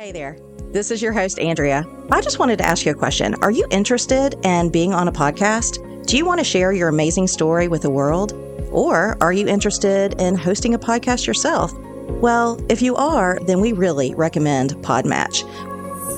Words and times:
Hey 0.00 0.12
there. 0.12 0.38
This 0.72 0.90
is 0.90 1.02
your 1.02 1.12
host, 1.12 1.38
Andrea. 1.38 1.86
I 2.10 2.22
just 2.22 2.38
wanted 2.38 2.56
to 2.56 2.66
ask 2.66 2.86
you 2.86 2.92
a 2.92 2.94
question. 2.94 3.34
Are 3.42 3.50
you 3.50 3.66
interested 3.70 4.34
in 4.46 4.70
being 4.70 4.94
on 4.94 5.08
a 5.08 5.12
podcast? 5.12 6.06
Do 6.06 6.16
you 6.16 6.24
want 6.24 6.40
to 6.40 6.44
share 6.44 6.72
your 6.72 6.88
amazing 6.88 7.26
story 7.26 7.68
with 7.68 7.82
the 7.82 7.90
world? 7.90 8.32
Or 8.72 9.22
are 9.22 9.34
you 9.34 9.46
interested 9.46 10.18
in 10.18 10.36
hosting 10.36 10.72
a 10.72 10.78
podcast 10.78 11.26
yourself? 11.26 11.74
Well, 12.22 12.58
if 12.70 12.80
you 12.80 12.96
are, 12.96 13.40
then 13.42 13.60
we 13.60 13.74
really 13.74 14.14
recommend 14.14 14.70
Podmatch. 14.76 15.42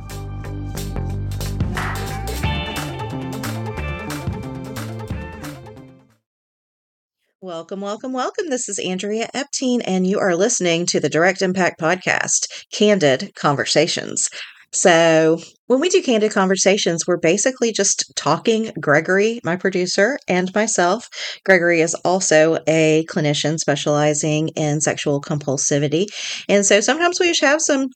Welcome, 7.51 7.81
welcome, 7.81 8.13
welcome. 8.13 8.49
This 8.49 8.69
is 8.69 8.79
Andrea 8.79 9.27
Epting, 9.35 9.81
and 9.83 10.07
you 10.07 10.19
are 10.19 10.37
listening 10.37 10.85
to 10.85 11.01
the 11.01 11.09
Direct 11.09 11.41
Impact 11.41 11.81
Podcast, 11.81 12.47
Candid 12.71 13.35
Conversations. 13.35 14.29
So, 14.71 15.37
when 15.67 15.81
we 15.81 15.89
do 15.89 16.01
candid 16.01 16.31
conversations, 16.31 17.05
we're 17.05 17.17
basically 17.17 17.73
just 17.73 18.09
talking. 18.15 18.71
Gregory, 18.79 19.41
my 19.43 19.57
producer, 19.57 20.17
and 20.29 20.49
myself. 20.55 21.09
Gregory 21.43 21.81
is 21.81 21.93
also 22.05 22.57
a 22.67 23.05
clinician 23.09 23.59
specializing 23.59 24.47
in 24.55 24.79
sexual 24.79 25.19
compulsivity. 25.19 26.05
And 26.47 26.65
so 26.65 26.79
sometimes 26.79 27.19
we 27.19 27.27
just 27.27 27.41
have 27.41 27.61
some 27.61 27.89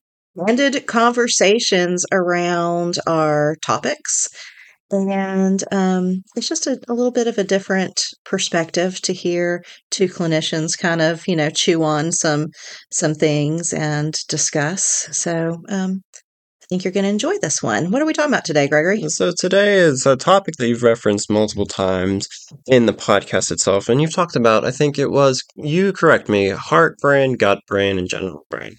candid 0.46 0.86
conversations 0.86 2.06
around 2.12 2.96
our 3.08 3.56
topics 3.62 4.28
and 4.92 5.64
um, 5.72 6.22
it's 6.36 6.48
just 6.48 6.68
a, 6.68 6.80
a, 6.88 6.94
little 6.94 7.12
bit 7.12 7.28
of 7.28 7.38
a 7.38 7.44
different 7.44 8.04
perspective 8.24 9.02
to 9.02 9.14
hear 9.14 9.64
two 9.92 10.08
clinicians 10.08 10.78
kind 10.78 11.02
of 11.02 11.28
you 11.28 11.36
know 11.36 11.50
chew 11.50 11.84
on 11.84 12.12
some 12.12 12.48
some 12.92 13.14
things 13.14 13.74
and 13.74 14.14
discuss. 14.28 15.08
So 15.12 15.58
um, 15.70 16.02
i 16.14 16.66
think 16.70 16.84
you're 16.84 16.94
going 16.94 17.04
to 17.04 17.10
enjoy 17.10 17.38
this 17.40 17.62
one. 17.62 17.92
What 17.92 18.02
are 18.02 18.06
we 18.06 18.14
talking 18.14 18.32
about 18.32 18.46
today 18.46 18.68
gregory? 18.68 19.04
So 19.10 19.32
today 19.38 19.76
is 19.76 20.06
a 20.06 20.16
topic 20.16 20.56
that 20.58 20.68
you've 20.68 20.84
referenced 20.84 21.30
multiple 21.30 21.66
times 21.66 22.28
in 22.68 22.86
the 22.86 22.94
podcast 22.94 23.52
itself 23.52 23.90
and 23.90 24.02
you've 24.02 24.14
talked 24.14 24.36
about 24.36 24.66
i 24.66 24.72
think 24.72 24.98
it 24.98 25.12
was 25.12 25.44
you 25.56 25.94
correct 25.94 26.30
me 26.30 26.50
heart 26.50 26.98
brain 27.00 27.34
gut 27.34 27.60
brain 27.68 27.98
and 27.98 28.10
general 28.10 28.46
brain 28.50 28.76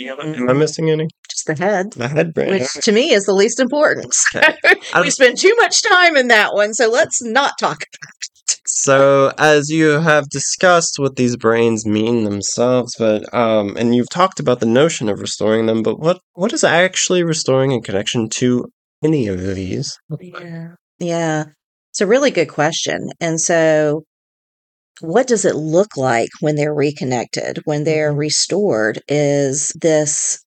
am 0.00 0.48
I 0.48 0.52
missing 0.52 0.90
any? 0.90 1.08
Just 1.28 1.46
the 1.46 1.54
head. 1.54 1.92
The 1.92 2.08
head 2.08 2.34
brain. 2.34 2.50
Which 2.50 2.72
to 2.72 2.92
me 2.92 3.10
is 3.12 3.24
the 3.24 3.34
least 3.34 3.60
important. 3.60 4.14
Okay. 4.34 4.56
we 5.00 5.10
spend 5.10 5.38
too 5.38 5.54
much 5.58 5.82
time 5.82 6.16
in 6.16 6.28
that 6.28 6.54
one, 6.54 6.74
so 6.74 6.88
let's 6.90 7.22
not 7.22 7.52
talk 7.58 7.76
about 7.82 8.10
it. 8.20 8.60
So, 8.66 9.32
as 9.38 9.70
you 9.70 10.00
have 10.00 10.28
discussed 10.28 10.98
what 10.98 11.16
these 11.16 11.36
brains 11.36 11.86
mean 11.86 12.24
themselves, 12.24 12.94
but 12.98 13.32
um, 13.34 13.76
and 13.76 13.94
you've 13.94 14.10
talked 14.10 14.40
about 14.40 14.60
the 14.60 14.66
notion 14.66 15.08
of 15.08 15.20
restoring 15.20 15.66
them, 15.66 15.82
but 15.82 15.98
what 15.98 16.20
what 16.34 16.52
is 16.52 16.64
actually 16.64 17.22
restoring 17.22 17.72
in 17.72 17.82
connection 17.82 18.28
to 18.36 18.66
any 19.04 19.26
of 19.28 19.40
these? 19.40 19.96
Yeah, 20.20 20.74
yeah, 20.98 21.44
it's 21.90 22.00
a 22.00 22.06
really 22.06 22.30
good 22.30 22.48
question, 22.48 23.08
and 23.20 23.40
so 23.40 24.04
what 25.00 25.26
does 25.26 25.44
it 25.44 25.56
look 25.56 25.96
like 25.96 26.30
when 26.40 26.56
they're 26.56 26.74
reconnected, 26.74 27.60
when 27.64 27.84
they're 27.84 28.10
mm-hmm. 28.10 28.18
restored? 28.18 29.02
Is 29.08 29.68
this 29.80 30.44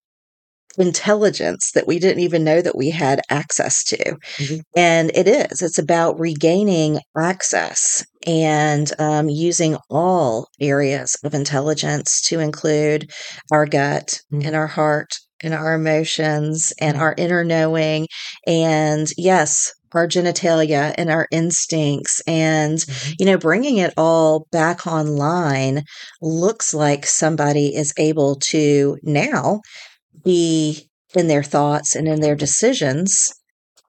intelligence 0.80 1.72
that 1.74 1.88
we 1.88 2.00
didn't 2.00 2.24
even 2.24 2.44
know 2.44 2.62
that 2.62 2.78
we 2.78 2.90
had 2.90 3.22
access 3.30 3.84
to. 3.84 3.98
Mm-hmm. 3.98 4.60
And 4.76 5.12
it 5.14 5.28
is, 5.28 5.62
it's 5.62 5.78
about 5.78 6.20
regaining 6.20 7.00
access 7.18 8.06
and 8.26 8.92
um, 9.00 9.30
using 9.30 9.78
all 9.90 10.48
areas 10.60 11.18
of 11.24 11.34
intelligence 11.34 12.22
to 12.28 12.40
include 12.40 13.12
our 13.52 13.66
gut 13.66 14.22
mm-hmm. 14.32 14.48
and 14.48 14.56
our 14.56 14.68
heart 14.68 15.18
and 15.42 15.54
our 15.54 15.74
emotions 15.74 16.72
and 16.80 16.94
mm-hmm. 16.94 17.04
our 17.04 17.16
inner 17.18 17.44
knowing. 17.44 18.08
And 18.48 19.08
yes, 19.18 19.74
our 19.94 20.08
genitalia 20.08 20.94
and 20.98 21.10
our 21.10 21.28
instincts 21.32 22.22
and 22.28 22.80
mm-hmm. 22.80 23.14
you 23.20 23.26
know 23.26 23.38
bringing 23.38 23.78
it 23.78 23.94
all 23.98 24.48
back 24.52 24.88
online 24.88 25.84
looks 26.22 26.74
like 26.74 27.06
somebody 27.06 27.76
is 27.76 27.94
able 27.98 28.36
to 28.36 28.98
now 29.04 29.62
be 30.24 30.88
in 31.16 31.28
their 31.28 31.44
thoughts 31.44 31.96
and 31.96 32.08
in 32.08 32.22
their 32.22 32.36
decisions 32.36 33.34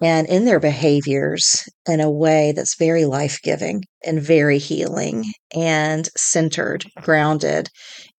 and 0.02 0.26
in 0.28 0.46
their 0.46 0.60
behaviors 0.60 1.68
in 1.86 2.00
a 2.00 2.10
way 2.10 2.52
that's 2.52 2.78
very 2.78 3.04
life-giving 3.04 3.82
and 4.04 4.22
very 4.22 4.58
healing 4.58 5.24
and 5.54 6.08
centered 6.16 6.84
grounded 7.02 7.68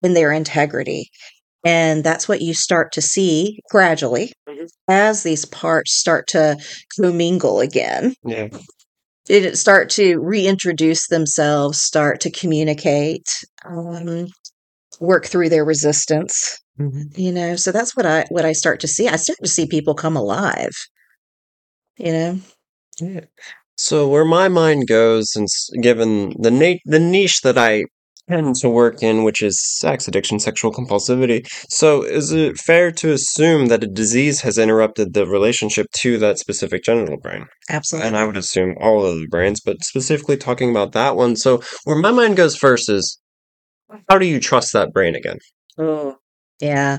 in 0.02 0.14
their 0.14 0.32
integrity 0.32 1.10
and 1.64 2.02
that's 2.02 2.28
what 2.28 2.42
you 2.42 2.54
start 2.54 2.92
to 2.92 3.02
see 3.02 3.60
gradually 3.70 4.32
mm-hmm. 4.48 4.64
as 4.88 5.22
these 5.22 5.44
parts 5.44 5.94
start 5.94 6.26
to 6.28 6.56
commingle 6.96 7.60
again. 7.60 8.14
Yeah. 8.24 8.48
It 9.28 9.56
start 9.56 9.88
to 9.90 10.18
reintroduce 10.18 11.06
themselves, 11.06 11.80
start 11.80 12.20
to 12.22 12.30
communicate, 12.30 13.26
um, 13.64 14.26
work 15.00 15.26
through 15.26 15.48
their 15.48 15.64
resistance. 15.64 16.58
Mm-hmm. 16.78 17.20
You 17.20 17.32
know, 17.32 17.56
so 17.56 17.70
that's 17.70 17.94
what 17.94 18.06
I 18.06 18.24
what 18.30 18.44
I 18.44 18.52
start 18.52 18.80
to 18.80 18.88
see. 18.88 19.06
I 19.08 19.16
start 19.16 19.38
to 19.42 19.48
see 19.48 19.66
people 19.66 19.94
come 19.94 20.16
alive. 20.16 20.72
You 21.98 22.12
know. 22.12 22.40
Yeah. 23.00 23.20
So 23.76 24.08
where 24.08 24.24
my 24.24 24.48
mind 24.48 24.88
goes, 24.88 25.32
and 25.36 25.46
given 25.82 26.34
the 26.40 26.50
na- 26.50 26.80
the 26.84 26.98
niche 26.98 27.42
that 27.42 27.58
I 27.58 27.84
tend 28.28 28.54
to 28.56 28.68
work 28.68 29.02
in, 29.02 29.24
which 29.24 29.42
is 29.42 29.60
sex 29.78 30.08
addiction, 30.08 30.38
sexual 30.38 30.72
compulsivity. 30.72 31.46
So, 31.68 32.02
is 32.02 32.32
it 32.32 32.56
fair 32.58 32.90
to 32.92 33.12
assume 33.12 33.66
that 33.66 33.84
a 33.84 33.86
disease 33.86 34.40
has 34.42 34.58
interrupted 34.58 35.14
the 35.14 35.26
relationship 35.26 35.86
to 35.98 36.18
that 36.18 36.38
specific 36.38 36.84
genital 36.84 37.18
brain? 37.18 37.46
Absolutely. 37.68 38.08
And 38.08 38.16
I 38.16 38.24
would 38.24 38.36
assume 38.36 38.76
all 38.80 39.04
of 39.04 39.18
the 39.18 39.26
brains, 39.28 39.60
but 39.60 39.82
specifically 39.84 40.36
talking 40.36 40.70
about 40.70 40.92
that 40.92 41.16
one. 41.16 41.36
So, 41.36 41.62
where 41.84 41.96
my 41.96 42.10
mind 42.10 42.36
goes 42.36 42.56
first 42.56 42.88
is 42.88 43.18
how 44.08 44.18
do 44.18 44.26
you 44.26 44.40
trust 44.40 44.72
that 44.72 44.92
brain 44.92 45.14
again? 45.14 45.38
Oh, 45.78 46.16
yeah. 46.60 46.98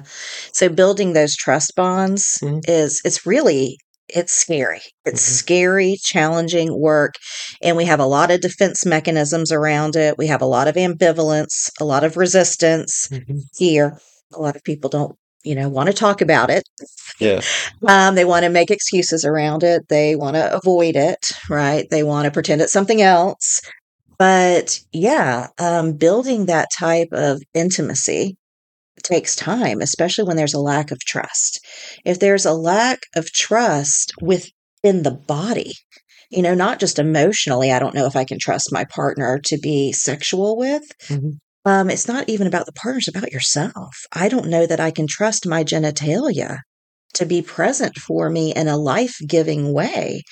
So 0.52 0.70
building 0.70 1.14
those 1.14 1.36
trust 1.36 1.74
bonds 1.76 2.40
mm-hmm. 2.42 2.60
is 2.66 3.02
it's 3.06 3.26
really 3.26 3.78
it's 4.14 4.34
scary. 4.34 4.82
It's 5.06 5.24
mm-hmm. 5.24 5.34
scary, 5.34 5.98
challenging 6.02 6.80
work. 6.80 7.16
And 7.62 7.76
we 7.76 7.86
have 7.86 8.00
a 8.00 8.06
lot 8.06 8.32
of 8.32 8.42
defense 8.42 8.86
mechanisms 8.86 9.52
around 9.52 9.96
it. 9.96 10.18
We 10.18 10.28
have 10.28 10.42
a 10.42 10.48
lot 10.48 10.68
of 10.68 10.76
ambivalence, 10.76 11.70
a 11.80 11.86
lot 11.86 12.04
of 12.04 12.18
resistance 12.18 13.08
mm-hmm. 13.12 13.40
here. 13.58 13.98
A 14.34 14.42
lot 14.42 14.56
of 14.56 14.64
people 14.64 14.90
don't 14.90 15.16
you 15.44 15.56
know, 15.56 15.68
want 15.68 15.88
to 15.88 15.94
talk 15.94 16.22
about 16.22 16.50
it. 16.50 16.64
Yeah. 17.20 17.42
Um, 17.86 18.16
they 18.16 18.24
want 18.24 18.46
to 18.46 18.50
make 18.50 18.72
excuses 18.72 19.26
around 19.26 19.62
it. 19.62 19.90
They 19.90 20.16
want 20.16 20.38
to 20.38 20.56
avoid 20.56 20.96
it, 20.96 21.20
right? 21.50 21.86
They 21.92 22.02
want 22.02 22.26
to 22.26 22.32
pretend 22.32 22.62
it's 22.62 22.72
something 22.72 23.02
else. 23.02 23.62
But 24.18 24.80
yeah, 24.94 25.48
um, 25.60 25.98
building 25.98 26.46
that 26.46 26.70
type 26.72 27.10
of 27.12 27.42
intimacy 27.54 28.38
takes 29.04 29.36
time, 29.36 29.82
especially 29.82 30.26
when 30.26 30.38
there's 30.38 30.54
a 30.54 30.60
lack 30.60 30.92
of 30.92 31.00
trust. 31.00 31.60
If 32.06 32.20
there's 32.20 32.46
a 32.46 32.54
lack 32.54 33.00
of 33.16 33.32
trust 33.32 34.14
within 34.22 35.04
the 35.04 35.20
body, 35.28 35.74
you 36.30 36.42
know, 36.42 36.56
not 36.56 36.80
just 36.80 37.00
emotionally, 37.00 37.72
I 37.72 37.80
don't 37.80 37.96
know 37.96 38.06
if 38.06 38.16
I 38.16 38.26
can 38.26 38.40
trust 38.40 38.72
my 38.72 38.86
partner 38.86 39.40
to 39.46 39.58
be 39.58 39.92
sexual 39.92 40.58
with. 40.58 40.84
Mhm. 41.10 41.38
Um, 41.66 41.90
it's 41.90 42.08
not 42.08 42.28
even 42.28 42.48
about 42.48 42.66
the 42.66 42.74
partners, 42.74 43.08
about 43.08 43.32
yourself. 43.32 43.96
I 44.12 44.28
don't 44.30 44.48
know 44.50 44.66
that 44.66 44.80
I 44.82 44.92
can 44.92 45.08
trust 45.08 45.48
my 45.48 45.64
genitalia 45.64 46.58
to 47.14 47.26
be 47.26 47.42
present 47.42 47.96
for 47.98 48.30
me 48.30 48.54
in 48.54 48.68
a 48.68 48.78
life 48.78 49.16
giving 49.28 49.72
way, 49.72 50.24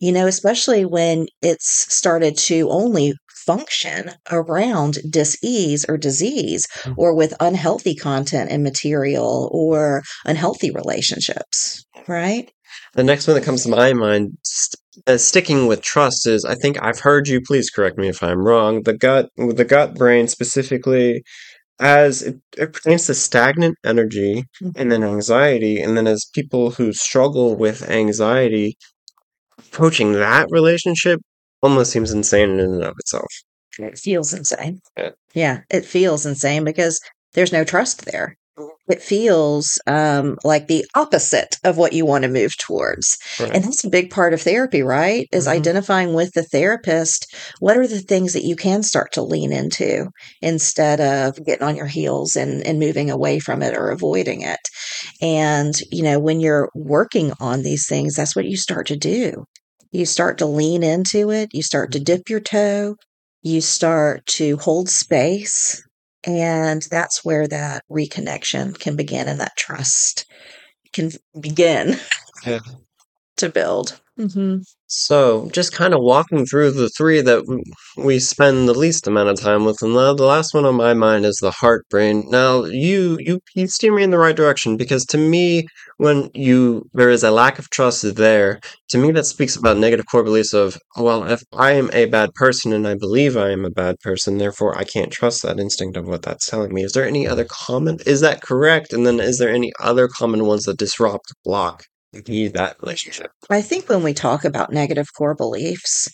you 0.00 0.12
know, 0.12 0.26
especially 0.26 0.84
when 0.84 1.26
it's 1.42 1.94
started 1.94 2.36
to 2.38 2.68
only 2.70 3.14
function 3.46 4.12
around 4.30 4.98
dis-ease 5.08 5.84
or 5.88 5.96
disease 5.96 6.66
Mhm. 6.84 6.94
or 6.96 7.14
with 7.14 7.34
unhealthy 7.40 7.94
content 7.94 8.50
and 8.50 8.62
material 8.62 9.48
or 9.52 10.02
unhealthy 10.24 10.70
relationships, 10.70 11.84
right? 12.08 12.50
The 12.94 13.04
next 13.04 13.26
one 13.26 13.34
that 13.36 13.44
comes 13.44 13.62
to 13.62 13.68
my 13.68 13.92
mind, 13.92 14.32
st- 14.42 14.80
uh, 15.06 15.18
sticking 15.18 15.66
with 15.66 15.82
trust, 15.82 16.26
is 16.26 16.44
I 16.44 16.54
think 16.54 16.76
I've 16.82 17.00
heard 17.00 17.28
you. 17.28 17.40
Please 17.40 17.70
correct 17.70 17.98
me 17.98 18.08
if 18.08 18.22
I'm 18.22 18.44
wrong. 18.46 18.82
The 18.82 18.96
gut, 18.96 19.28
the 19.36 19.64
gut 19.64 19.94
brain 19.94 20.28
specifically, 20.28 21.22
as 21.80 22.22
it, 22.22 22.36
it 22.56 22.72
pertains 22.72 23.06
to 23.06 23.14
stagnant 23.14 23.76
energy 23.84 24.44
and 24.76 24.92
then 24.92 25.02
anxiety, 25.02 25.80
and 25.80 25.96
then 25.96 26.06
as 26.06 26.24
people 26.34 26.70
who 26.72 26.92
struggle 26.92 27.56
with 27.56 27.88
anxiety, 27.90 28.76
approaching 29.58 30.12
that 30.12 30.46
relationship 30.50 31.20
almost 31.62 31.92
seems 31.92 32.12
insane 32.12 32.50
in 32.50 32.60
and 32.60 32.82
of 32.82 32.94
itself. 32.98 33.28
It 33.78 33.98
feels 33.98 34.34
insane. 34.34 34.80
Yeah. 34.96 35.10
Yeah, 35.34 35.60
it 35.70 35.84
feels 35.84 36.26
insane 36.26 36.64
because 36.64 37.00
there's 37.34 37.52
no 37.52 37.64
trust 37.64 38.04
there. 38.04 38.36
It 38.88 39.00
feels 39.00 39.80
um, 39.86 40.36
like 40.44 40.66
the 40.66 40.84
opposite 40.94 41.56
of 41.64 41.78
what 41.78 41.94
you 41.94 42.04
want 42.04 42.24
to 42.24 42.28
move 42.28 42.58
towards. 42.58 43.16
Right. 43.40 43.54
And 43.54 43.64
that's 43.64 43.84
a 43.84 43.88
big 43.88 44.10
part 44.10 44.34
of 44.34 44.42
therapy, 44.42 44.82
right? 44.82 45.26
Is 45.32 45.46
Mhm. 45.46 45.52
identifying 45.52 46.12
with 46.12 46.32
the 46.34 46.42
therapist 46.42 47.32
what 47.60 47.78
are 47.78 47.86
the 47.86 48.00
things 48.00 48.34
that 48.34 48.44
you 48.44 48.56
can 48.56 48.82
start 48.82 49.12
to 49.12 49.22
lean 49.22 49.52
into 49.52 50.08
instead 50.42 51.00
of 51.00 51.42
getting 51.46 51.66
on 51.66 51.76
your 51.76 51.86
heels 51.86 52.36
and, 52.36 52.66
and 52.66 52.78
moving 52.78 53.10
away 53.10 53.38
from 53.38 53.62
it 53.62 53.74
or 53.74 53.88
avoiding 53.88 54.42
it. 54.42 54.60
And, 55.22 55.74
you 55.90 56.02
know, 56.02 56.18
when 56.18 56.40
you're 56.40 56.68
working 56.74 57.32
on 57.40 57.62
these 57.62 57.86
things, 57.86 58.14
that's 58.14 58.36
what 58.36 58.44
you 58.44 58.56
start 58.56 58.88
to 58.88 58.96
do. 58.96 59.44
You 59.92 60.06
start 60.06 60.38
to 60.38 60.46
lean 60.46 60.82
into 60.82 61.30
it, 61.30 61.50
you 61.52 61.62
start 61.62 61.92
to 61.92 61.98
mm-hmm. 61.98 62.04
dip 62.04 62.30
your 62.30 62.40
toe, 62.40 62.96
you 63.42 63.60
start 63.60 64.26
to 64.26 64.56
hold 64.58 64.88
space. 64.88 65.86
And 66.24 66.82
that's 66.90 67.24
where 67.24 67.48
that 67.48 67.84
reconnection 67.90 68.78
can 68.78 68.96
begin 68.96 69.28
and 69.28 69.40
that 69.40 69.56
trust 69.56 70.26
can 70.92 71.10
begin 71.38 71.96
Yeah. 72.46 72.60
to 73.38 73.48
build. 73.48 74.00
Hmm 74.22 74.56
So, 74.86 75.48
just 75.52 75.72
kind 75.72 75.94
of 75.94 76.00
walking 76.02 76.44
through 76.46 76.72
the 76.72 76.88
three 76.90 77.20
that 77.22 77.42
we 77.96 78.18
spend 78.20 78.68
the 78.68 78.74
least 78.78 79.06
amount 79.06 79.30
of 79.30 79.40
time 79.40 79.64
with, 79.64 79.78
and 79.82 79.96
the, 79.96 80.14
the 80.14 80.24
last 80.24 80.54
one 80.54 80.64
on 80.66 80.74
my 80.76 80.94
mind 80.94 81.24
is 81.26 81.38
the 81.40 81.50
heart 81.50 81.86
brain. 81.90 82.24
Now, 82.28 82.64
you 82.64 83.16
you 83.20 83.40
you 83.54 83.66
steer 83.66 83.92
me 83.94 84.02
in 84.02 84.10
the 84.10 84.18
right 84.18 84.36
direction 84.36 84.76
because 84.76 85.04
to 85.06 85.18
me, 85.18 85.66
when 85.96 86.30
you 86.34 86.88
there 86.92 87.10
is 87.10 87.24
a 87.24 87.30
lack 87.30 87.58
of 87.58 87.70
trust 87.70 88.14
there, 88.16 88.60
to 88.90 88.98
me 88.98 89.10
that 89.12 89.26
speaks 89.26 89.56
about 89.56 89.78
negative 89.78 90.06
core 90.10 90.22
beliefs 90.24 90.52
of 90.54 90.78
well, 90.96 91.24
if 91.24 91.42
I 91.52 91.72
am 91.72 91.90
a 91.92 92.04
bad 92.06 92.30
person 92.34 92.72
and 92.72 92.86
I 92.86 92.94
believe 92.94 93.36
I 93.36 93.50
am 93.50 93.64
a 93.64 93.70
bad 93.70 93.96
person, 94.00 94.38
therefore 94.38 94.76
I 94.78 94.84
can't 94.84 95.10
trust 95.12 95.42
that 95.42 95.58
instinct 95.58 95.96
of 95.96 96.06
what 96.06 96.22
that's 96.22 96.48
telling 96.48 96.72
me. 96.74 96.82
Is 96.84 96.92
there 96.92 97.06
any 97.06 97.26
other 97.26 97.46
common? 97.50 97.98
Is 98.06 98.20
that 98.20 98.42
correct? 98.42 98.92
And 98.92 99.06
then 99.06 99.20
is 99.20 99.38
there 99.38 99.50
any 99.52 99.72
other 99.80 100.06
common 100.08 100.44
ones 100.46 100.64
that 100.64 100.78
disrupt, 100.78 101.32
block, 101.44 101.84
impede 102.12 102.54
that 102.54 102.76
relationship? 102.80 103.30
I 103.50 103.62
think 103.62 103.88
when 103.88 104.02
we 104.02 104.14
talk 104.14 104.44
about 104.44 104.72
negative 104.72 105.08
core 105.16 105.34
beliefs, 105.34 106.08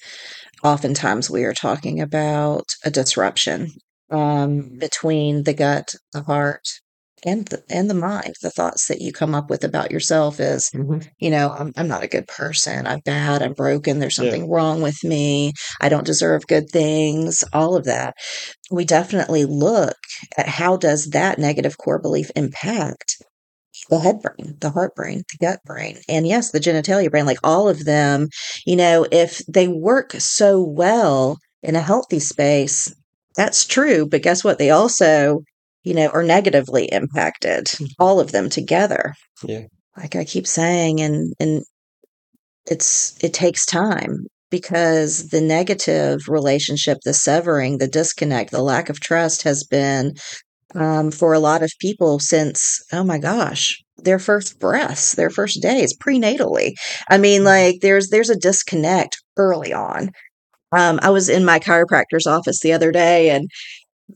oftentimes 0.62 1.30
we 1.30 1.44
are 1.44 1.54
talking 1.54 2.00
about 2.00 2.64
a 2.84 2.90
disruption 2.90 3.68
um, 4.10 4.78
between 4.78 5.44
the 5.44 5.54
gut, 5.54 5.94
the 6.12 6.22
heart, 6.22 6.66
and 7.26 7.46
the, 7.48 7.62
and 7.68 7.90
the 7.90 7.94
mind. 7.94 8.34
The 8.42 8.50
thoughts 8.50 8.86
that 8.88 9.00
you 9.00 9.12
come 9.12 9.34
up 9.34 9.50
with 9.50 9.64
about 9.64 9.90
yourself 9.90 10.38
is, 10.40 10.70
you 11.18 11.30
know, 11.30 11.50
I'm, 11.50 11.72
I'm 11.76 11.88
not 11.88 12.04
a 12.04 12.08
good 12.08 12.28
person. 12.28 12.86
I'm 12.86 13.00
bad. 13.00 13.42
I'm 13.42 13.54
broken. 13.54 13.98
There's 13.98 14.16
Yeah. 14.16 14.24
something 14.24 14.48
wrong 14.48 14.82
with 14.82 15.02
me. 15.02 15.52
I 15.80 15.88
don't 15.88 16.06
deserve 16.06 16.46
good 16.46 16.70
things. 16.70 17.42
All 17.52 17.76
of 17.76 17.84
that. 17.86 18.14
We 18.70 18.84
definitely 18.84 19.44
look 19.46 19.96
at 20.36 20.48
how 20.48 20.76
does 20.76 21.06
that 21.06 21.38
negative 21.38 21.76
core 21.76 21.98
belief 22.00 22.30
impact 22.36 23.16
the 23.88 23.98
head 23.98 24.20
brain, 24.20 24.56
the 24.60 24.70
heart 24.70 24.94
brain, 24.94 25.22
the 25.30 25.46
gut 25.46 25.60
brain, 25.64 25.98
and 26.08 26.26
yes, 26.26 26.50
the 26.50 26.60
genitalia 26.60 27.10
brain, 27.10 27.26
like 27.26 27.38
all 27.42 27.68
of 27.68 27.84
them, 27.84 28.28
you 28.66 28.76
know, 28.76 29.06
if 29.10 29.38
they 29.46 29.68
work 29.68 30.12
so 30.18 30.62
well 30.62 31.38
in 31.62 31.76
a 31.76 31.80
healthy 31.80 32.20
space, 32.20 32.92
that's 33.36 33.66
true. 33.66 34.06
But 34.06 34.22
guess 34.22 34.44
what? 34.44 34.58
They 34.58 34.70
also, 34.70 35.40
you 35.84 35.94
know, 35.94 36.08
are 36.08 36.22
negatively 36.22 36.86
impacted, 36.86 37.66
mm-hmm. 37.66 37.86
all 37.98 38.20
of 38.20 38.32
them 38.32 38.48
together. 38.48 39.14
Yeah. 39.42 39.66
Like 39.96 40.16
I 40.16 40.24
keep 40.24 40.46
saying, 40.46 41.00
and 41.00 41.32
and 41.40 41.62
it's 42.66 43.22
it 43.22 43.34
takes 43.34 43.64
time 43.64 44.26
because 44.50 45.28
the 45.28 45.40
negative 45.40 46.20
relationship, 46.28 46.98
the 47.04 47.14
severing, 47.14 47.78
the 47.78 47.88
disconnect, 47.88 48.50
the 48.50 48.62
lack 48.62 48.88
of 48.88 49.00
trust 49.00 49.42
has 49.42 49.64
been 49.64 50.14
um, 50.74 51.10
for 51.10 51.32
a 51.32 51.38
lot 51.40 51.62
of 51.62 51.72
people 51.80 52.18
since, 52.18 52.82
oh 52.92 53.04
my 53.04 53.18
gosh, 53.18 53.82
their 53.98 54.18
first 54.18 54.58
breaths, 54.60 55.14
their 55.14 55.30
first 55.30 55.60
days, 55.62 55.96
prenatally. 55.96 56.72
I 57.10 57.18
mean, 57.18 57.44
like 57.44 57.76
there's 57.80 58.10
there's 58.10 58.30
a 58.30 58.36
disconnect 58.38 59.22
early 59.36 59.72
on. 59.72 60.10
Um, 60.72 61.00
I 61.02 61.10
was 61.10 61.28
in 61.28 61.44
my 61.44 61.58
chiropractor's 61.58 62.26
office 62.26 62.60
the 62.60 62.72
other 62.72 62.92
day, 62.92 63.30
and 63.30 63.48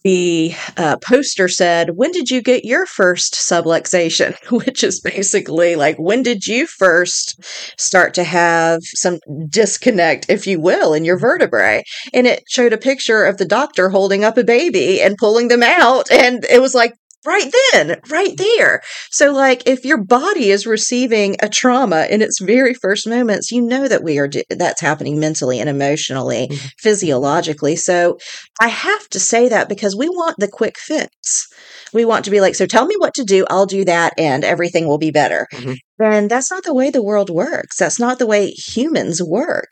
the 0.05 0.55
uh, 0.77 0.97
poster 0.99 1.49
said, 1.49 1.91
"When 1.97 2.11
did 2.13 2.31
you 2.31 2.43
get 2.43 2.65
your 2.65 2.87
first 2.87 3.35
subluxation?" 3.35 4.37
Which 4.51 4.83
is 4.83 5.01
basically 5.01 5.77
like, 5.77 5.97
when 5.99 6.23
did 6.23 6.47
you 6.47 6.67
first 6.67 7.43
start 7.79 8.15
to 8.15 8.25
have 8.25 8.81
some 8.83 9.19
disconnect, 9.49 10.27
if 10.29 10.47
you 10.47 10.61
will, 10.61 10.95
in 10.95 11.05
your 11.05 11.19
vertebrae? 11.19 11.83
And 12.13 12.27
it 12.27 12.45
showed 12.49 12.73
a 12.73 12.79
picture 12.79 13.25
of 13.25 13.37
the 13.37 13.45
doctor 13.45 13.91
holding 13.91 14.25
up 14.25 14.39
a 14.39 14.45
baby 14.45 15.01
and 15.01 15.17
pulling 15.19 15.49
them 15.49 15.63
out, 15.63 16.11
and 16.11 16.45
it 16.51 16.61
was 16.61 16.75
like 16.75 16.95
right 17.25 17.53
then, 17.73 18.01
right 18.09 18.37
there. 18.37 18.83
So, 19.11 19.33
like, 19.33 19.63
if 19.67 19.85
your 19.85 20.03
body 20.03 20.51
is 20.51 20.67
receiving 20.67 21.37
a 21.41 21.49
trauma 21.49 22.07
in 22.11 22.23
its 22.23 22.41
very 22.41 22.75
first 22.75 23.07
moments, 23.07 23.51
you 23.51 23.63
know 23.63 23.89
that 23.89 24.03
we 24.03 24.19
are 24.19 24.29
that's 24.51 24.81
happening 24.81 25.19
mentally 25.21 25.61
and 25.61 25.69
emotionally, 25.69 26.49
Mhm. 26.51 26.71
physiologically. 26.79 27.77
So, 27.77 28.19
I 28.61 28.69
have 28.69 29.09
to 29.11 29.21
say 29.21 29.49
that 29.49 29.69
because 29.69 29.97
we 29.97 30.09
want 30.09 30.37
the 30.39 30.49
quick 30.49 30.79
fix. 30.79 31.47
We 31.93 32.05
want 32.05 32.25
to 32.25 32.31
be 32.31 32.41
like, 32.41 32.55
so 32.55 32.67
tell 32.67 32.87
me 32.87 32.95
what 32.99 33.15
to 33.15 33.25
do, 33.25 33.45
I'll 33.51 33.67
do 33.67 33.85
that, 33.85 34.15
and 34.17 34.45
everything 34.45 34.87
will 34.87 34.99
be 34.99 35.11
better. 35.11 35.47
Mhm. 35.53 35.77
And 36.01 36.31
that's 36.31 36.51
not 36.51 36.65
the 36.65 36.75
way 36.75 36.91
the 36.91 37.03
world 37.03 37.31
works. 37.31 37.77
That's 37.77 37.99
not 38.01 38.19
the 38.19 38.27
way 38.27 38.51
humans 38.51 39.23
work. 39.23 39.71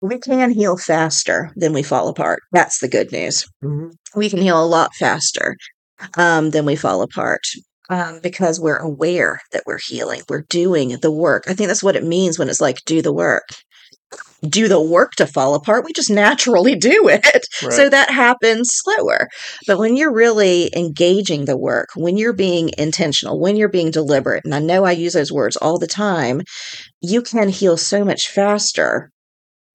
We 0.00 0.18
can 0.18 0.50
heal 0.50 0.76
faster 0.76 1.50
than 1.56 1.72
we 1.72 1.82
fall 1.82 2.08
apart. 2.08 2.40
That's 2.52 2.78
the 2.78 2.88
good 2.88 3.10
news 3.12 3.46
we 4.14 4.28
can 4.28 4.40
heal 4.40 4.62
a 4.62 4.66
lot 4.66 4.90
faster 4.94 5.56
um, 6.16 6.50
than 6.50 6.64
we 6.64 6.76
fall 6.76 7.02
apart 7.02 7.42
um, 7.92 8.20
because 8.22 8.58
we're 8.58 8.78
aware 8.78 9.40
that 9.52 9.64
we're 9.66 9.78
healing. 9.78 10.22
We're 10.28 10.46
doing 10.48 10.96
the 11.02 11.10
work. 11.12 11.44
I 11.46 11.54
think 11.54 11.68
that's 11.68 11.82
what 11.82 11.96
it 11.96 12.04
means 12.04 12.38
when 12.38 12.48
it's 12.48 12.60
like, 12.60 12.78
do 12.86 13.02
the 13.02 13.12
work. 13.12 13.44
Do 14.42 14.66
the 14.66 14.80
work 14.80 15.12
to 15.12 15.26
fall 15.26 15.54
apart. 15.54 15.84
We 15.84 15.92
just 15.92 16.10
naturally 16.10 16.74
do 16.74 17.08
it. 17.08 17.46
So 17.70 17.88
that 17.88 18.10
happens 18.10 18.70
slower. 18.72 19.28
But 19.66 19.78
when 19.78 19.96
you're 19.96 20.12
really 20.12 20.70
engaging 20.74 21.44
the 21.44 21.56
work, 21.56 21.90
when 21.94 22.16
you're 22.16 22.32
being 22.32 22.70
intentional, 22.76 23.38
when 23.38 23.56
you're 23.56 23.68
being 23.68 23.90
deliberate, 23.90 24.44
and 24.44 24.54
I 24.54 24.58
know 24.58 24.84
I 24.84 24.92
use 24.92 25.12
those 25.12 25.30
words 25.30 25.56
all 25.56 25.78
the 25.78 25.86
time, 25.86 26.42
you 27.00 27.22
can 27.22 27.48
heal 27.50 27.76
so 27.76 28.04
much 28.04 28.28
faster. 28.28 29.10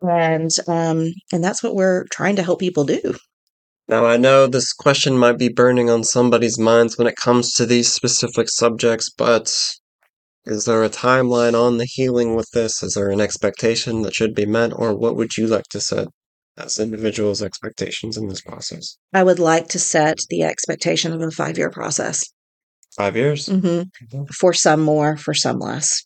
And 0.01 0.51
um, 0.67 1.13
and 1.31 1.43
that's 1.43 1.63
what 1.63 1.75
we're 1.75 2.05
trying 2.12 2.36
to 2.36 2.43
help 2.43 2.60
people 2.60 2.84
do. 2.84 3.15
Now, 3.89 4.06
I 4.06 4.17
know 4.17 4.48
this 4.48 4.74
question 4.74 5.17
might 5.17 5.38
be 5.38 5.48
burning 5.48 5.89
on 5.89 6.03
somebody's 6.03 6.60
minds 6.60 6.98
when 6.98 7.08
it 7.08 7.15
comes 7.15 7.53
to 7.53 7.65
these 7.65 7.91
specific 7.91 8.50
subjects, 8.50 9.10
but 9.10 9.53
is 10.46 10.65
there 10.65 10.84
a 10.84 10.89
timeline 10.89 11.53
on 11.53 11.77
the 11.77 11.86
healing 11.86 12.36
with 12.36 12.50
this? 12.51 12.84
Is 12.84 12.96
there 12.96 13.10
an 13.10 13.22
expectation 13.22 14.01
that 14.01 14.13
should 14.13 14.36
be 14.36 14.46
met, 14.46 14.74
or 14.74 14.94
what 14.94 15.15
would 15.15 15.38
you 15.38 15.48
like 15.48 15.67
to 15.70 15.79
set 15.79 16.08
as 16.58 16.79
individuals' 16.79 17.41
expectations 17.41 18.17
in 18.17 18.27
this 18.27 18.41
process? 18.41 18.98
I 19.13 19.24
would 19.24 19.39
like 19.39 19.70
to 19.70 19.79
set 19.79 20.17
the 20.29 20.44
expectation 20.44 21.13
of 21.13 21.22
a 21.22 21.32
five 21.32 21.58
year 21.58 21.70
process. 21.70 22.25
Five 22.98 23.15
years. 23.15 23.48
hmm 23.48 23.84
For 24.34 24.53
some 24.53 24.82
more, 24.82 25.15
for 25.15 25.34
some 25.34 25.60
less, 25.60 26.03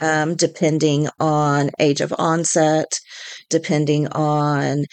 um, 0.00 0.36
depending 0.36 1.08
on 1.18 1.70
age 1.80 2.00
of 2.00 2.14
onset, 2.16 2.92
depending 3.48 4.06
on 4.08 4.84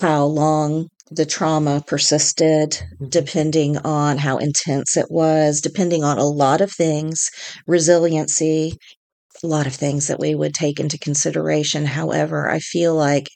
how 0.00 0.24
long 0.24 0.88
the 1.10 1.26
trauma 1.26 1.82
persisted, 1.86 2.80
Mhm. 3.00 3.10
depending 3.10 3.78
on 3.78 4.18
how 4.18 4.38
intense 4.38 4.96
it 4.96 5.06
was, 5.10 5.60
depending 5.60 6.02
on 6.04 6.18
a 6.18 6.24
lot 6.24 6.60
of 6.60 6.72
things, 6.72 7.30
resiliency, 7.66 8.76
a 9.42 9.46
lot 9.46 9.66
of 9.66 9.74
things 9.74 10.06
that 10.08 10.20
we 10.20 10.34
would 10.34 10.54
take 10.54 10.80
into 10.80 10.98
consideration. 10.98 11.86
However, 11.86 12.50
I 12.50 12.58
feel 12.60 12.94
like 12.94 13.28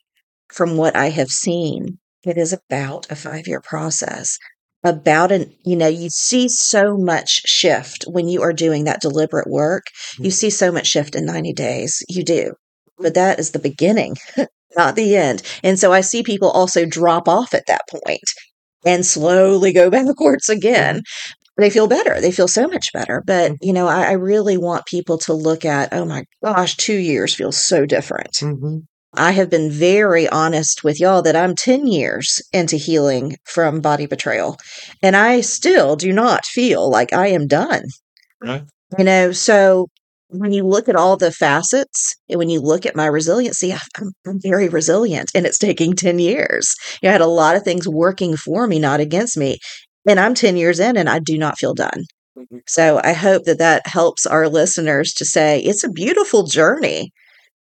from 0.52 0.76
what 0.76 0.96
I 0.96 1.10
have 1.10 1.30
seen, 1.30 1.98
it 2.24 2.38
is 2.38 2.52
about 2.52 3.06
a 3.10 3.16
five 3.16 3.46
year 3.48 3.60
process. 3.60 4.38
About 4.84 5.32
an, 5.32 5.52
you 5.64 5.76
know, 5.76 5.88
you 5.88 6.08
see 6.10 6.48
so 6.48 6.96
much 6.96 7.42
shift 7.46 8.04
when 8.08 8.28
you 8.28 8.42
are 8.42 8.52
doing 8.52 8.84
that 8.84 9.00
deliberate 9.00 9.50
work. 9.50 9.84
You 10.18 10.30
see 10.30 10.50
so 10.50 10.72
much 10.72 10.86
shift 10.86 11.14
in 11.16 11.26
90 11.26 11.52
days. 11.52 12.02
You 12.08 12.24
do. 12.24 12.54
But 12.98 13.14
that 13.14 13.38
is 13.40 13.50
the 13.52 13.58
beginning, 13.58 14.16
not 14.78 14.96
the 14.96 15.16
end. 15.16 15.42
And 15.64 15.78
so 15.78 15.92
I 15.92 16.00
see 16.00 16.22
people 16.22 16.50
also 16.50 16.86
drop 16.86 17.28
off 17.28 17.54
at 17.54 17.66
that 17.66 17.82
point 17.90 18.24
and 18.86 19.04
slowly 19.04 19.72
go 19.74 19.90
backwards 19.90 20.48
again. 20.48 21.02
They 21.58 21.70
feel 21.70 21.88
better. 21.88 22.20
They 22.20 22.32
feel 22.32 22.48
so 22.48 22.68
much 22.68 22.92
better. 22.92 23.22
But, 23.26 23.52
you 23.60 23.72
know, 23.72 23.88
I, 23.88 24.04
I 24.04 24.12
really 24.12 24.56
want 24.56 24.86
people 24.86 25.18
to 25.18 25.32
look 25.34 25.64
at, 25.64 25.92
oh 25.92 26.04
my 26.04 26.24
gosh, 26.44 26.76
two 26.76 26.96
years 26.96 27.34
feels 27.34 27.60
so 27.60 27.84
different. 27.84 28.32
Mhm. 28.34 28.82
I 29.16 29.32
have 29.32 29.50
been 29.50 29.70
very 29.70 30.28
honest 30.28 30.84
with 30.84 31.00
y'all 31.00 31.22
that 31.22 31.34
I'm 31.34 31.56
10 31.56 31.86
years 31.86 32.40
into 32.52 32.76
healing 32.76 33.36
from 33.44 33.80
body 33.80 34.06
betrayal, 34.06 34.56
and 35.02 35.16
I 35.16 35.40
still 35.40 35.96
do 35.96 36.12
not 36.12 36.44
feel 36.46 36.88
like 36.90 37.12
I 37.12 37.28
am 37.28 37.46
done. 37.48 37.82
Right. 38.42 38.62
You 38.98 39.04
know, 39.04 39.32
so 39.32 39.88
when 40.30 40.52
you 40.52 40.64
look 40.66 40.88
at 40.88 40.96
all 40.96 41.16
the 41.16 41.32
facets 41.32 42.14
and 42.28 42.38
when 42.38 42.48
you 42.50 42.60
look 42.60 42.84
at 42.86 42.96
my 42.96 43.06
resiliency, 43.06 43.72
I'm, 43.72 44.12
I'm 44.26 44.40
very 44.40 44.68
resilient 44.68 45.30
and 45.34 45.46
it's 45.46 45.58
taking 45.58 45.94
10 45.94 46.18
years. 46.18 46.74
You 47.02 47.06
know, 47.06 47.10
I 47.10 47.12
had 47.12 47.20
a 47.20 47.26
lot 47.26 47.56
of 47.56 47.62
things 47.62 47.88
working 47.88 48.36
for 48.36 48.66
me, 48.66 48.78
not 48.78 49.00
against 49.00 49.36
me. 49.36 49.58
And 50.08 50.20
I'm 50.20 50.34
10 50.34 50.56
years 50.56 50.80
in 50.80 50.96
and 50.96 51.08
I 51.08 51.18
do 51.18 51.38
not 51.38 51.58
feel 51.58 51.74
done. 51.74 52.04
Mhm. 52.38 52.60
So 52.66 53.00
I 53.02 53.12
hope 53.14 53.44
that 53.44 53.58
that 53.58 53.86
helps 53.86 54.26
our 54.26 54.48
listeners 54.48 55.12
to 55.14 55.24
say 55.24 55.60
it's 55.60 55.84
a 55.84 55.90
beautiful 55.90 56.44
journey. 56.44 57.10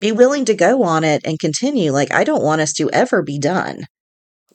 Be 0.01 0.11
willing 0.11 0.45
to 0.45 0.53
go 0.55 0.83
on 0.83 1.03
it 1.03 1.21
and 1.25 1.39
continue. 1.39 1.91
Like, 1.91 2.13
I 2.13 2.23
don't 2.23 2.43
want 2.43 2.61
us 2.61 2.73
to 2.73 2.89
ever 2.91 3.23
be 3.23 3.39
done. 3.39 3.85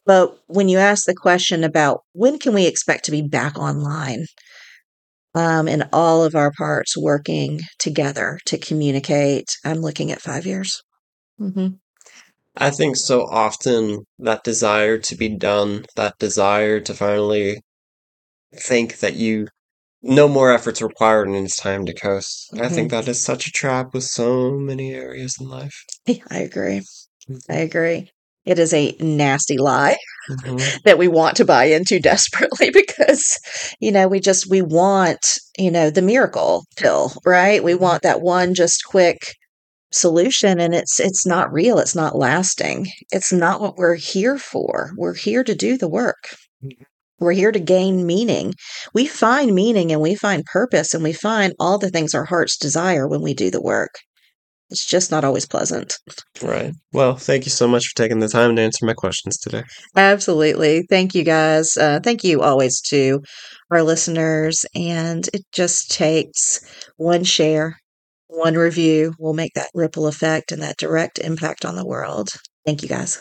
But 0.06 0.38
when 0.46 0.68
you 0.68 0.78
ask 0.78 1.04
the 1.06 1.14
question 1.14 1.64
about 1.64 2.02
when 2.12 2.38
can 2.38 2.54
we 2.54 2.66
expect 2.66 3.04
to 3.06 3.10
be 3.10 3.22
back 3.22 3.58
online, 3.58 4.26
um, 5.34 5.68
and 5.68 5.88
all 5.92 6.24
of 6.24 6.34
our 6.34 6.52
parts 6.52 6.96
working 6.96 7.60
together 7.78 8.38
to 8.46 8.58
communicate, 8.58 9.48
I'm 9.64 9.80
looking 9.80 10.10
at 10.12 10.22
five 10.22 10.46
years. 10.46 10.82
hmm 11.38 11.68
I 12.56 12.70
think 12.70 12.96
so 12.96 13.22
often 13.26 14.04
that 14.18 14.44
desire 14.44 14.98
to 14.98 15.16
be 15.16 15.28
done, 15.28 15.86
that 15.96 16.18
desire 16.18 16.80
to 16.80 16.94
finally 16.94 17.62
think 18.54 18.98
that 18.98 19.14
you 19.16 19.48
no 20.02 20.28
more 20.28 20.52
efforts 20.52 20.82
required 20.82 21.28
and 21.28 21.36
it's 21.46 21.56
time 21.56 21.86
to 21.86 21.94
coast. 21.94 22.50
I 22.54 22.68
Mhm. 22.68 22.74
think 22.74 22.90
that 22.92 23.08
is 23.08 23.22
such 23.24 23.46
a 23.46 23.52
trap 23.52 23.94
with 23.94 24.04
so 24.04 24.52
many 24.52 24.94
areas 24.94 25.36
in 25.40 25.48
life. 25.48 25.84
I 26.30 26.38
agree. 26.40 26.82
I 27.50 27.56
agree. 27.56 28.10
It 28.46 28.58
is 28.58 28.72
a 28.72 28.96
nasty 29.00 29.58
lie 29.58 29.96
Mhm. 30.30 30.82
that 30.84 30.98
we 30.98 31.08
want 31.08 31.36
to 31.36 31.44
buy 31.44 31.64
into 31.64 31.98
desperately 32.00 32.70
because, 32.74 33.38
you 33.80 33.92
know, 33.92 34.08
we 34.08 34.20
just, 34.20 34.48
we 34.50 34.62
want, 34.62 35.38
you 35.58 35.70
know, 35.70 35.90
the 35.90 36.02
miracle 36.02 36.64
pill, 36.76 37.12
right? 37.24 37.62
We 37.64 37.74
want 37.74 38.02
that 38.02 38.20
one 38.22 38.54
just 38.54 38.82
quick 38.86 39.34
solution 39.92 40.60
and 40.60 40.74
it's 40.74 41.00
it's 41.00 41.26
not 41.26 41.52
real. 41.52 41.78
It's 41.78 41.96
not 41.96 42.16
lasting. 42.16 42.86
It's 43.10 43.32
not 43.32 43.60
what 43.60 43.76
we're 43.76 43.96
here 43.96 44.38
for. 44.38 44.92
We're 44.96 45.14
here 45.14 45.42
to 45.44 45.54
do 45.54 45.76
the 45.78 45.88
work. 45.88 46.24
Mhm. 46.64 46.72
we're 47.18 47.32
here 47.32 47.52
to 47.52 47.60
gain 47.60 48.06
meaning. 48.06 48.54
We 48.94 49.06
find 49.06 49.54
meaning 49.54 49.92
and 49.92 50.00
we 50.00 50.14
find 50.14 50.44
purpose 50.46 50.94
and 50.94 51.02
we 51.04 51.12
find 51.12 51.52
all 51.60 51.78
the 51.78 51.90
things 51.90 52.14
our 52.14 52.24
hearts 52.24 52.56
desire 52.56 53.06
when 53.08 53.20
we 53.22 53.34
do 53.34 53.50
the 53.50 53.60
work 53.60 53.90
it's 54.70 54.84
just 54.84 55.10
not 55.10 55.24
always 55.24 55.46
pleasant. 55.46 55.98
Right. 56.42 56.72
Well, 56.92 57.16
thank 57.16 57.44
you 57.44 57.50
so 57.50 57.68
much 57.68 57.86
for 57.86 57.96
taking 57.96 58.20
the 58.20 58.28
time 58.28 58.56
to 58.56 58.62
answer 58.62 58.86
my 58.86 58.94
questions 58.94 59.38
today. 59.38 59.62
absolutely. 59.96 60.86
Thank 60.88 61.14
you 61.14 61.24
guys. 61.24 61.76
Uh, 61.76 62.00
thank 62.02 62.24
you 62.24 62.40
always 62.42 62.80
to 62.82 63.20
our 63.70 63.82
listeners. 63.82 64.64
And 64.74 65.28
it 65.34 65.42
just 65.52 65.90
takes 65.90 66.60
one 66.96 67.24
share 67.24 67.76
one 68.32 68.54
review 68.54 69.12
will 69.18 69.34
make 69.34 69.54
that 69.54 69.70
ripple 69.74 70.06
effect 70.06 70.52
and 70.52 70.62
that 70.62 70.76
direct 70.76 71.18
impact 71.18 71.64
on 71.64 71.74
the 71.74 71.84
world. 71.84 72.28
Thank 72.64 72.82
you 72.82 72.88
guys 72.88 73.20